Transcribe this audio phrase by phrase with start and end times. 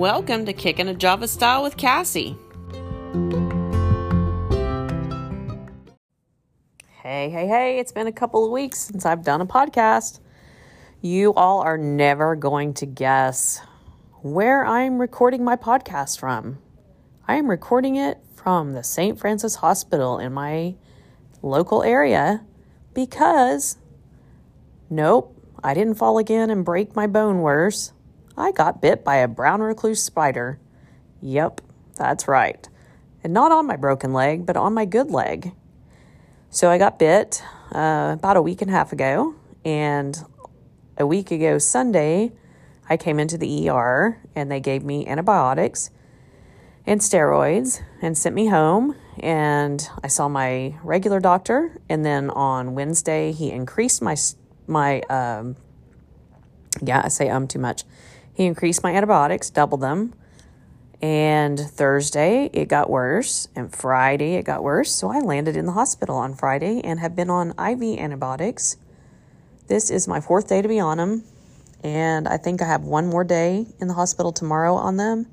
[0.00, 2.34] welcome to Kicking a Java Style with Cassie.
[7.02, 10.20] Hey, hey, hey, it's been a couple of weeks since I've done a podcast.
[11.02, 13.60] You all are never going to guess
[14.22, 16.56] where I'm recording my podcast from.
[17.28, 19.18] I am recording it from the St.
[19.18, 20.76] Francis Hospital in my
[21.42, 22.42] local area
[22.94, 23.76] because,
[24.88, 27.92] nope, I didn't fall again and break my bone worse.
[28.36, 30.58] I got bit by a brown recluse spider.
[31.20, 31.60] Yep,
[31.96, 32.68] that's right.
[33.22, 35.52] And not on my broken leg, but on my good leg.
[36.48, 39.34] So I got bit uh, about a week and a half ago.
[39.64, 40.18] And
[40.96, 42.32] a week ago, Sunday,
[42.88, 45.90] I came into the ER and they gave me antibiotics
[46.86, 48.96] and steroids and sent me home.
[49.18, 51.78] And I saw my regular doctor.
[51.88, 54.16] And then on Wednesday, he increased my,
[54.66, 55.56] my um,
[56.82, 57.84] yeah, I say um too much.
[58.40, 60.14] He increased my antibiotics, doubled them.
[61.02, 64.90] And Thursday it got worse, and Friday it got worse.
[64.90, 68.78] So I landed in the hospital on Friday and have been on IV antibiotics.
[69.66, 71.22] This is my fourth day to be on them,
[71.84, 75.26] and I think I have one more day in the hospital tomorrow on them,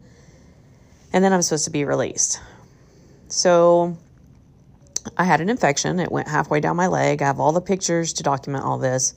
[1.13, 2.41] and then I'm supposed to be released.
[3.29, 3.97] So
[5.15, 6.01] I had an infection.
[6.01, 7.21] It went halfway down my leg.
[7.21, 9.13] I have all the pictures to document all this.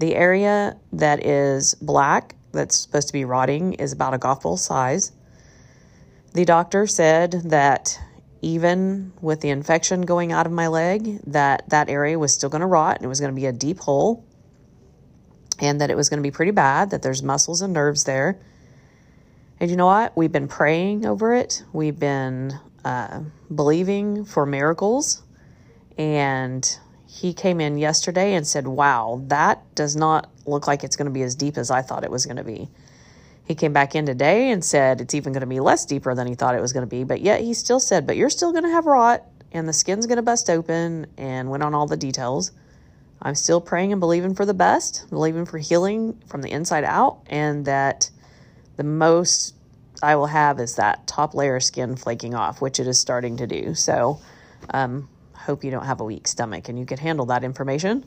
[0.00, 4.56] The area that is black that's supposed to be rotting is about a golf ball
[4.56, 5.12] size.
[6.34, 7.98] The doctor said that
[8.42, 12.60] even with the infection going out of my leg, that that area was still going
[12.60, 14.24] to rot and it was going to be a deep hole
[15.58, 18.38] and that it was going to be pretty bad, that there's muscles and nerves there.
[19.58, 20.16] And you know what?
[20.16, 21.64] We've been praying over it.
[21.72, 22.52] We've been
[22.84, 23.20] uh,
[23.54, 25.22] believing for miracles.
[25.96, 31.06] And he came in yesterday and said, Wow, that does not look like it's going
[31.06, 32.68] to be as deep as I thought it was going to be.
[33.44, 36.26] He came back in today and said it's even going to be less deeper than
[36.26, 37.04] he thought it was going to be.
[37.04, 39.22] But yet he still said, But you're still going to have rot
[39.52, 42.50] and the skin's going to bust open and went on all the details.
[43.22, 47.20] I'm still praying and believing for the best, believing for healing from the inside out,
[47.28, 48.10] and that
[48.76, 49.54] the most
[50.02, 53.46] I will have is that top layer skin flaking off, which it is starting to
[53.46, 53.74] do.
[53.74, 54.20] So,
[54.70, 55.08] um,
[55.38, 58.04] hope you don't have a weak stomach and you can handle that information.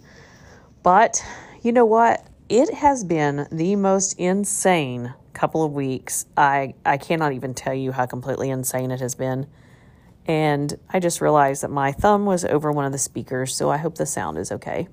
[0.84, 1.23] But
[1.62, 2.25] you know what?
[2.47, 6.25] It has been the most insane couple of weeks.
[6.35, 9.47] I, I cannot even tell you how completely insane it has been.
[10.25, 13.78] And I just realized that my thumb was over one of the speakers, so I
[13.78, 14.88] hope the sound is okay.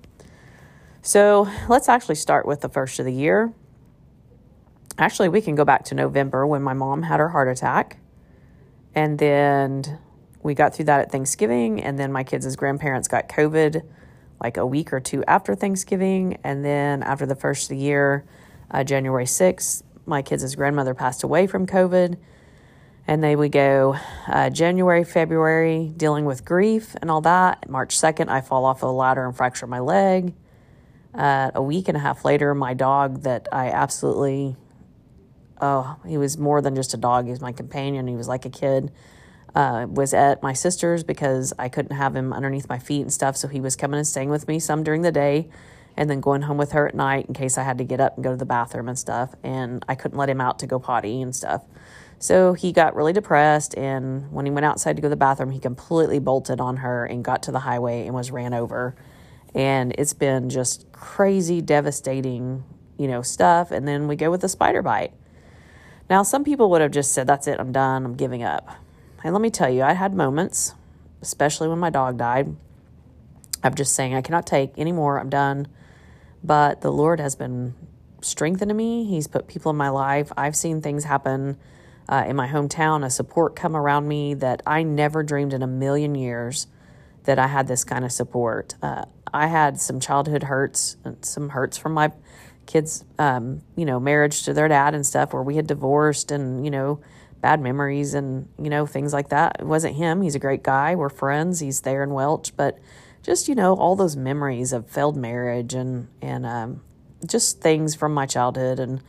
[1.02, 3.52] So let's actually start with the first of the year.
[4.98, 7.98] Actually, we can go back to November when my mom had her heart attack.
[8.94, 9.98] And then
[10.46, 13.82] we got through that at Thanksgiving, and then my kids' grandparents got COVID
[14.40, 16.38] like a week or two after Thanksgiving.
[16.44, 18.24] And then after the first of the year,
[18.70, 22.16] uh, January 6th, my kids' grandmother passed away from COVID.
[23.08, 23.96] And then we go
[24.28, 27.68] uh, January, February, dealing with grief and all that.
[27.68, 30.32] March 2nd, I fall off a ladder and fracture my leg.
[31.12, 34.54] Uh, a week and a half later, my dog that I absolutely,
[35.60, 37.24] oh, he was more than just a dog.
[37.24, 38.06] He was my companion.
[38.06, 38.92] He was like a kid
[39.56, 43.38] uh, was at my sister's because I couldn't have him underneath my feet and stuff.
[43.38, 45.48] So he was coming and staying with me some during the day
[45.96, 48.16] and then going home with her at night in case I had to get up
[48.16, 49.34] and go to the bathroom and stuff.
[49.42, 51.64] And I couldn't let him out to go potty and stuff.
[52.18, 53.74] So he got really depressed.
[53.78, 57.06] And when he went outside to go to the bathroom, he completely bolted on her
[57.06, 58.94] and got to the highway and was ran over.
[59.54, 62.62] And it's been just crazy, devastating,
[62.98, 63.70] you know, stuff.
[63.70, 65.14] And then we go with the spider bite.
[66.10, 68.85] Now, some people would have just said, That's it, I'm done, I'm giving up.
[69.24, 70.74] And let me tell you, I had moments,
[71.22, 72.54] especially when my dog died,
[73.62, 75.68] I'm just saying, I cannot take anymore, I'm done.
[76.44, 77.74] But the Lord has been
[78.20, 79.04] strengthening me.
[79.04, 80.30] He's put people in my life.
[80.36, 81.56] I've seen things happen
[82.08, 85.66] uh, in my hometown, a support come around me that I never dreamed in a
[85.66, 86.68] million years
[87.24, 88.76] that I had this kind of support.
[88.80, 92.12] Uh, I had some childhood hurts, some hurts from my
[92.66, 96.64] kids, um, you know, marriage to their dad and stuff, where we had divorced and,
[96.64, 97.00] you know,
[97.40, 99.56] bad memories and, you know, things like that.
[99.60, 100.22] It wasn't him.
[100.22, 100.94] He's a great guy.
[100.94, 101.60] We're friends.
[101.60, 102.78] He's there in Welch, but
[103.22, 106.82] just, you know, all those memories of failed marriage and, and, um,
[107.26, 109.02] just things from my childhood and,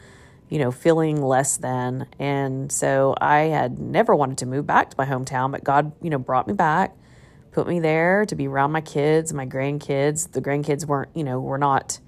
[0.50, 2.08] you know, feeling less than.
[2.20, 6.10] And so I had never wanted to move back to my hometown, but God, you
[6.10, 6.96] know, brought me back,
[7.52, 10.32] put me there to be around my kids, my grandkids.
[10.32, 12.00] The grandkids weren't, you know, were not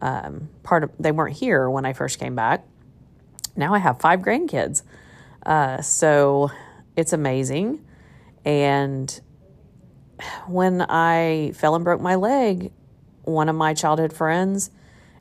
[0.00, 2.64] um, part of, they weren't here when I first came back.
[3.54, 4.82] Now I have five grandkids.
[5.44, 6.50] Uh, so
[6.96, 7.84] it's amazing.
[8.44, 9.20] And
[10.46, 12.72] when I fell and broke my leg,
[13.22, 14.70] one of my childhood friends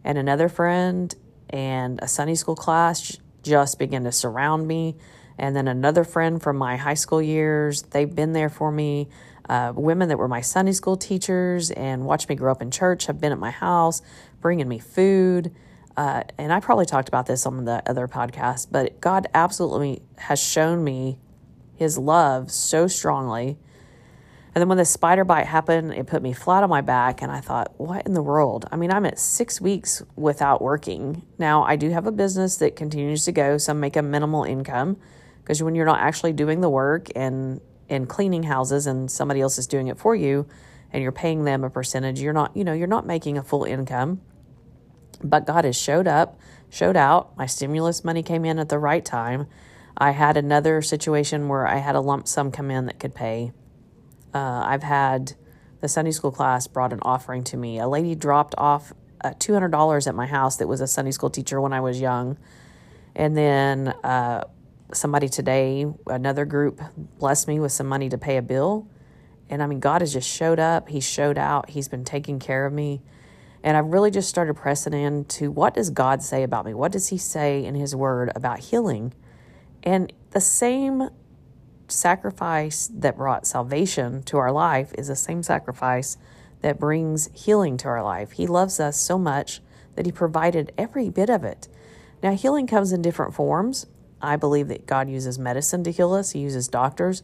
[0.03, 1.13] and another friend
[1.49, 4.95] and a Sunday school class just begin to surround me.
[5.37, 9.09] And then another friend from my high school years, they've been there for me.
[9.47, 13.05] Uh, women that were my Sunday school teachers and watched me grow up in church
[13.05, 14.01] have been at my house,
[14.41, 15.53] bringing me food.
[15.97, 20.39] Uh, and I probably talked about this on the other podcast, but God absolutely has
[20.39, 21.17] shown me
[21.75, 23.57] his love so strongly.
[24.53, 27.21] And then when the spider bite happened, it put me flat on my back.
[27.21, 28.65] And I thought, what in the world?
[28.71, 31.23] I mean, I'm at six weeks without working.
[31.39, 33.57] Now, I do have a business that continues to go.
[33.57, 34.97] Some make a minimal income
[35.41, 37.59] because when you're not actually doing the work and,
[37.89, 40.47] and cleaning houses and somebody else is doing it for you
[40.91, 43.63] and you're paying them a percentage, you're not, you know, you're not making a full
[43.63, 44.21] income.
[45.23, 47.37] But God has showed up, showed out.
[47.37, 49.47] My stimulus money came in at the right time
[49.97, 53.51] I had another situation where I had a lump sum come in that could pay.
[54.33, 55.33] Uh, I've had
[55.81, 57.79] the Sunday school class brought an offering to me.
[57.79, 58.93] A lady dropped off
[59.23, 62.37] uh, $200 at my house that was a Sunday school teacher when I was young.
[63.15, 64.43] And then uh,
[64.93, 66.79] somebody today, another group,
[67.17, 68.87] blessed me with some money to pay a bill.
[69.49, 70.89] And I mean, God has just showed up.
[70.89, 71.71] He showed out.
[71.71, 73.01] He's been taking care of me.
[73.67, 76.73] And I've really just started pressing into what does God say about me?
[76.73, 79.13] What does He say in His Word about healing?
[79.83, 81.09] And the same
[81.89, 86.15] sacrifice that brought salvation to our life is the same sacrifice
[86.61, 88.31] that brings healing to our life.
[88.31, 89.59] He loves us so much
[89.95, 91.67] that He provided every bit of it.
[92.23, 93.85] Now, healing comes in different forms.
[94.21, 97.21] I believe that God uses medicine to heal us, He uses doctors.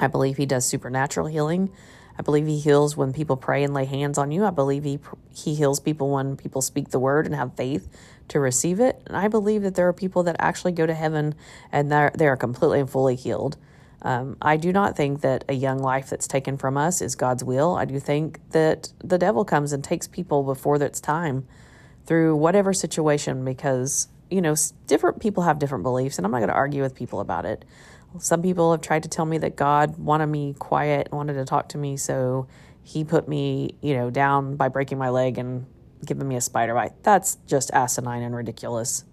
[0.00, 1.70] I believe He does supernatural healing.
[2.18, 4.44] I believe He heals when people pray and lay hands on you.
[4.44, 4.98] I believe He,
[5.34, 7.88] he heals people when people speak the word and have faith
[8.28, 9.00] to receive it.
[9.06, 11.34] And I believe that there are people that actually go to heaven
[11.70, 13.56] and they're, they are completely and fully healed.
[14.02, 17.42] Um, I do not think that a young life that's taken from us is God's
[17.42, 17.74] will.
[17.74, 21.46] I do think that the devil comes and takes people before it's time
[22.04, 24.54] through whatever situation because, you know,
[24.86, 27.64] different people have different beliefs, and I'm not going to argue with people about it.
[28.20, 31.44] Some people have tried to tell me that God wanted me quiet, and wanted to
[31.44, 32.46] talk to me, so
[32.82, 35.66] he put me, you know, down by breaking my leg and
[36.04, 37.02] giving me a spider bite.
[37.02, 39.04] That's just asinine and ridiculous.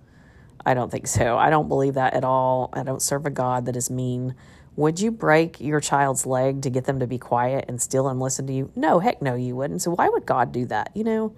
[0.65, 1.37] I don't think so.
[1.37, 2.69] I don't believe that at all.
[2.73, 4.35] I don't serve a God that is mean.
[4.75, 8.19] Would you break your child's leg to get them to be quiet and still and
[8.19, 8.71] listen to you?
[8.75, 9.81] No, heck no, you wouldn't.
[9.81, 10.91] So why would God do that?
[10.95, 11.35] You know,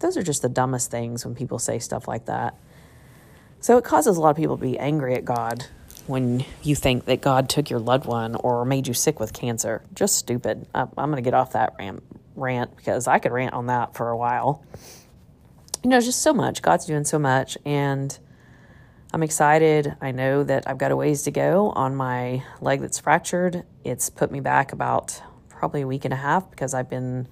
[0.00, 2.56] those are just the dumbest things when people say stuff like that.
[3.60, 5.66] So it causes a lot of people to be angry at God
[6.06, 9.82] when you think that God took your loved one or made you sick with cancer.
[9.94, 10.66] Just stupid.
[10.74, 12.02] I'm, going to get off that rant
[12.34, 14.64] rant because I could rant on that for a while.
[15.82, 16.62] You know, just so much.
[16.62, 17.58] God's doing so much.
[17.64, 18.16] And
[19.12, 19.96] I'm excited.
[20.00, 23.64] I know that I've got a ways to go on my leg that's fractured.
[23.84, 27.28] It's put me back about probably a week and a half because I've been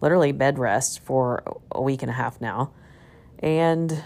[0.00, 2.72] literally bed rest for a week and a half now.
[3.40, 4.02] And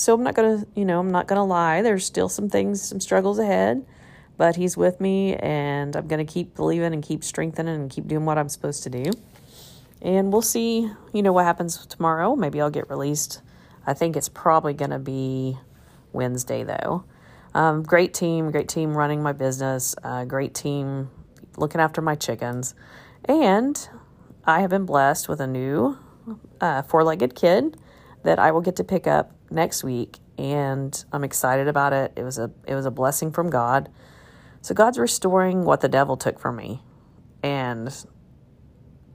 [0.00, 1.82] so I'm not going to, you know, I'm not going to lie.
[1.82, 3.84] There's still some things, some struggles ahead
[4.40, 8.08] but he's with me and I'm going to keep believing and keep strengthening and keep
[8.08, 9.12] doing what I'm supposed to do.
[10.00, 12.34] And we'll see, you know, what happens tomorrow.
[12.34, 13.42] Maybe I'll get released.
[13.86, 15.58] I think it's probably going to be
[16.14, 17.04] Wednesday, though.
[17.52, 21.10] Um, great team, great team running my business, uh, great team
[21.58, 22.74] looking after my chickens.
[23.26, 23.90] And
[24.46, 25.98] I have been blessed with a new
[26.62, 27.76] uh, four legged kid
[28.22, 30.18] that I will get to pick up next week.
[30.38, 32.12] And I'm excited about it.
[32.16, 33.90] It was a it was a blessing from God.
[34.62, 36.82] So God's restoring what the devil took from me.
[37.42, 37.94] And,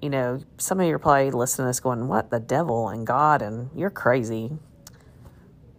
[0.01, 2.31] you know, some of you are probably listening to this going, What?
[2.31, 4.57] The devil and God, and you're crazy.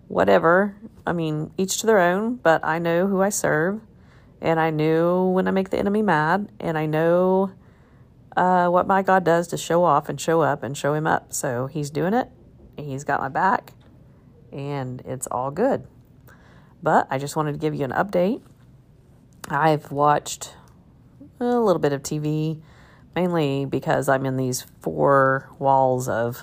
[0.09, 0.77] Whatever.
[1.05, 3.81] I mean, each to their own, but I know who I serve.
[4.41, 6.49] And I knew when I make the enemy mad.
[6.61, 7.53] And I know
[8.37, 11.33] uh, what my God does to show off and show up and show him up.
[11.33, 12.29] So he's doing it.
[12.77, 13.73] He's got my back.
[14.53, 15.87] And it's all good.
[16.83, 18.43] But I just wanted to give you an update
[19.49, 20.55] I've watched
[21.39, 22.61] a little bit of TV,
[23.15, 26.43] mainly because I'm in these four walls of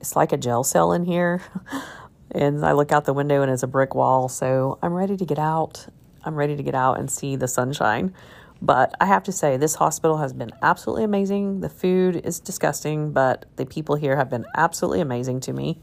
[0.00, 1.42] it's like a jail cell in here.
[2.30, 4.28] and I look out the window and it's a brick wall.
[4.28, 5.86] So I'm ready to get out.
[6.22, 8.14] I'm ready to get out and see the sunshine.
[8.62, 11.60] But I have to say, this hospital has been absolutely amazing.
[11.60, 15.80] The food is disgusting, but the people here have been absolutely amazing to me.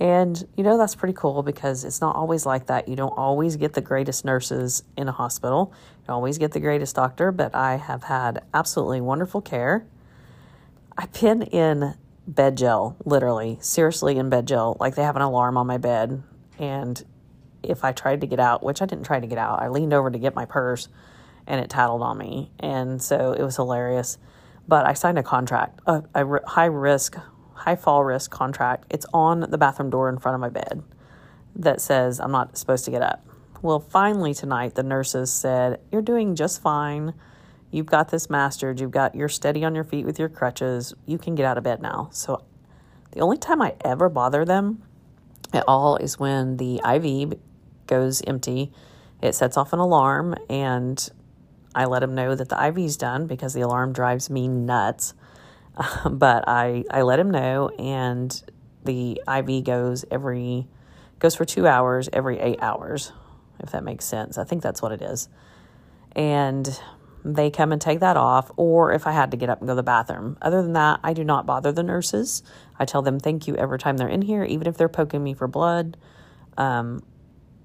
[0.00, 2.88] And, you know, that's pretty cool because it's not always like that.
[2.88, 6.60] You don't always get the greatest nurses in a hospital, you don't always get the
[6.60, 9.86] greatest doctor, but I have had absolutely wonderful care.
[10.96, 11.94] I've been in
[12.26, 14.76] bed gel, literally, seriously in bed gel.
[14.80, 16.22] Like they have an alarm on my bed.
[16.58, 17.02] And
[17.62, 19.92] if I tried to get out, which I didn't try to get out, I leaned
[19.92, 20.88] over to get my purse
[21.46, 22.50] and it tattled on me.
[22.60, 24.18] And so it was hilarious.
[24.68, 27.16] But I signed a contract, a, a high risk
[27.62, 28.86] high fall risk contract.
[28.90, 30.82] It's on the bathroom door in front of my bed.
[31.54, 33.26] that says I'm not supposed to get up.
[33.60, 37.14] Well, finally tonight, the nurses said, You're doing just fine.
[37.70, 38.80] You've got this mastered.
[38.80, 40.94] You've got, you're steady on your feet with your crutches.
[41.06, 42.08] You can get out of bed now.
[42.12, 42.44] So
[43.12, 44.82] the only time I ever bother them
[45.52, 47.38] at all is when the IV
[47.86, 48.72] goes empty.
[49.22, 51.08] It sets off an alarm, and
[51.74, 55.14] I let them know that the IV's done because the alarm drives me nuts.
[56.10, 58.42] but I, I let him know, and
[58.84, 60.66] the IV goes every
[61.18, 63.12] goes for two hours every eight hours,
[63.60, 64.38] if that makes sense.
[64.38, 65.28] I think that's what it is.
[66.16, 66.68] And
[67.24, 69.72] they come and take that off, or if I had to get up and go
[69.72, 70.36] to the bathroom.
[70.42, 72.42] Other than that, I do not bother the nurses.
[72.78, 75.32] I tell them thank you every time they're in here, even if they're poking me
[75.32, 75.96] for blood.
[76.58, 77.04] Um,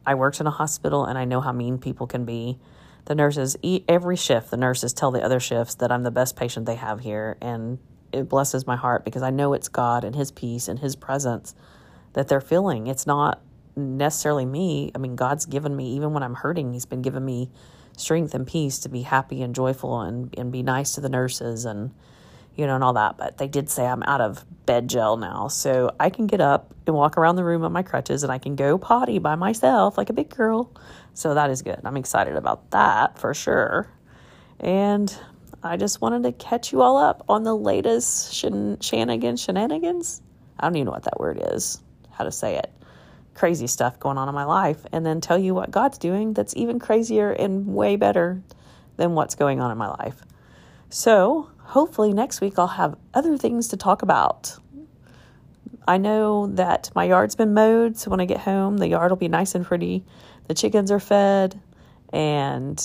[0.05, 2.59] I worked in a hospital and I know how mean people can be.
[3.05, 6.65] The nurses, every shift, the nurses tell the other shifts that I'm the best patient
[6.65, 7.37] they have here.
[7.41, 7.79] And
[8.11, 11.55] it blesses my heart because I know it's God and His peace and His presence
[12.13, 12.87] that they're feeling.
[12.87, 13.41] It's not
[13.75, 14.91] necessarily me.
[14.95, 17.49] I mean, God's given me, even when I'm hurting, He's been giving me
[17.97, 21.65] strength and peace to be happy and joyful and, and be nice to the nurses
[21.65, 21.91] and,
[22.55, 23.17] you know, and all that.
[23.17, 25.47] But they did say I'm out of bed gel now.
[25.47, 28.37] So I can get up and walk around the room on my crutches and I
[28.37, 30.71] can go potty by myself like a big girl.
[31.13, 31.81] So that is good.
[31.83, 33.89] I'm excited about that for sure.
[34.59, 35.15] And
[35.63, 40.21] I just wanted to catch you all up on the latest shen- shenanigans, shenanigans.
[40.59, 42.71] I don't even know what that word is, how to say it
[43.37, 46.55] crazy stuff going on in my life and then tell you what God's doing that's
[46.57, 48.41] even crazier and way better
[48.97, 50.21] than what's going on in my life.
[50.89, 54.57] So, hopefully, next week I'll have other things to talk about.
[55.87, 59.17] I know that my yard's been mowed, so when I get home, the yard will
[59.17, 60.03] be nice and pretty.
[60.47, 61.59] The chickens are fed,
[62.11, 62.83] and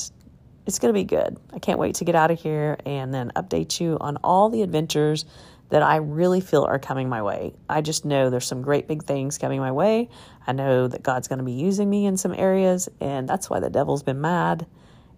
[0.66, 1.38] it's going to be good.
[1.52, 4.62] I can't wait to get out of here and then update you on all the
[4.62, 5.24] adventures
[5.70, 7.54] that I really feel are coming my way.
[7.68, 10.10] I just know there's some great big things coming my way.
[10.46, 13.58] I know that God's going to be using me in some areas, and that's why
[13.58, 14.66] the devil's been mad.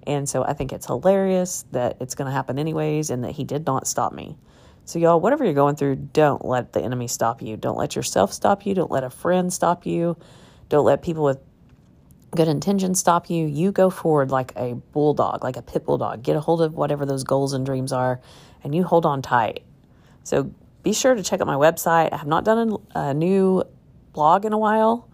[0.06, 3.42] And so I think it's hilarious that it's going to happen anyways and that he
[3.42, 4.36] did not stop me.
[4.86, 7.56] So, y'all, whatever you're going through, don't let the enemy stop you.
[7.56, 8.74] Don't let yourself stop you.
[8.74, 10.16] Don't let a friend stop you.
[10.68, 11.38] Don't let people with
[12.34, 13.46] good intentions stop you.
[13.46, 16.22] You go forward like a bulldog, like a pit bulldog.
[16.22, 18.20] Get a hold of whatever those goals and dreams are,
[18.62, 19.62] and you hold on tight.
[20.24, 22.12] So be sure to check out my website.
[22.12, 23.62] I have not done a, a new
[24.12, 25.08] blog in a while,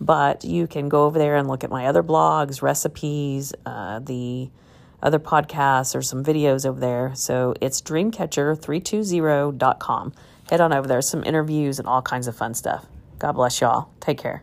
[0.00, 4.50] but you can go over there and look at my other blogs, recipes, uh, the
[5.02, 7.12] other podcasts, or some videos over there.
[7.14, 10.12] So it's dreamcatcher320.com.
[10.50, 12.86] Head on over there, some interviews and all kinds of fun stuff.
[13.18, 13.90] God bless y'all.
[14.00, 14.42] Take care.